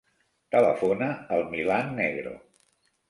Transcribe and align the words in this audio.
Telefona 0.55 1.09
al 1.37 1.45
Milan 1.53 1.93
Negro. 2.01 2.35